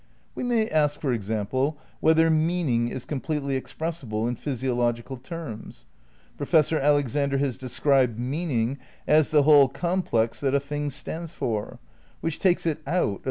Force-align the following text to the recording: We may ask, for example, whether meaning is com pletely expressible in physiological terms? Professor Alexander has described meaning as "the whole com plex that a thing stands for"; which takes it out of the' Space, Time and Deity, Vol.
We 0.33 0.41
may 0.41 0.67
ask, 0.67 0.99
for 0.99 1.13
example, 1.13 1.77
whether 1.99 2.31
meaning 2.31 2.87
is 2.87 3.05
com 3.05 3.21
pletely 3.21 3.55
expressible 3.55 4.27
in 4.27 4.35
physiological 4.35 5.17
terms? 5.17 5.85
Professor 6.37 6.79
Alexander 6.79 7.37
has 7.37 7.55
described 7.55 8.17
meaning 8.17 8.79
as 9.05 9.29
"the 9.29 9.43
whole 9.43 9.69
com 9.69 10.01
plex 10.01 10.39
that 10.39 10.55
a 10.55 10.59
thing 10.59 10.89
stands 10.89 11.33
for"; 11.33 11.77
which 12.19 12.39
takes 12.39 12.65
it 12.65 12.79
out 12.79 12.79
of 12.79 12.81
the' 12.81 12.83
Space, 12.83 12.93
Time 12.95 12.99
and 12.99 13.09
Deity, 13.09 13.09
Vol. 13.09 13.19